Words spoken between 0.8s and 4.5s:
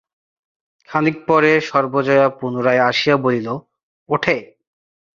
খানিক পরে সর্বজয়া পুনরায় আসিয়া বলিল, ওঠে।